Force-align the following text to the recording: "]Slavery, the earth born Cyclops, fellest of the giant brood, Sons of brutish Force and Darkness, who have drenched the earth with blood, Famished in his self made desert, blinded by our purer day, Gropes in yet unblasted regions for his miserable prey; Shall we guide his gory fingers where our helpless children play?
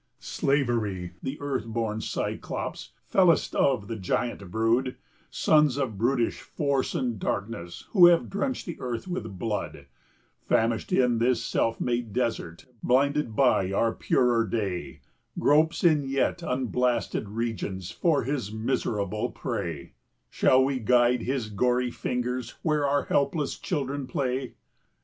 "]Slavery, 0.19 1.11
the 1.21 1.39
earth 1.39 1.65
born 1.67 2.01
Cyclops, 2.01 2.91
fellest 3.05 3.55
of 3.55 3.87
the 3.87 3.97
giant 3.97 4.49
brood, 4.49 4.95
Sons 5.29 5.77
of 5.77 5.99
brutish 5.99 6.41
Force 6.41 6.95
and 6.95 7.19
Darkness, 7.19 7.85
who 7.91 8.07
have 8.07 8.27
drenched 8.27 8.65
the 8.65 8.79
earth 8.79 9.07
with 9.07 9.37
blood, 9.37 9.85
Famished 10.41 10.91
in 10.91 11.19
his 11.19 11.43
self 11.43 11.79
made 11.79 12.13
desert, 12.13 12.65
blinded 12.81 13.35
by 13.35 13.71
our 13.71 13.93
purer 13.93 14.43
day, 14.43 15.01
Gropes 15.37 15.83
in 15.83 16.01
yet 16.09 16.41
unblasted 16.41 17.29
regions 17.29 17.91
for 17.91 18.23
his 18.23 18.51
miserable 18.51 19.29
prey; 19.29 19.93
Shall 20.31 20.65
we 20.65 20.79
guide 20.79 21.21
his 21.21 21.47
gory 21.51 21.91
fingers 21.91 22.55
where 22.63 22.87
our 22.87 23.03
helpless 23.03 23.55
children 23.59 24.07
play? 24.07 24.55